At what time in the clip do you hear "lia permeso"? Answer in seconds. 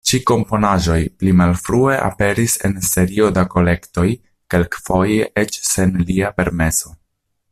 6.11-6.95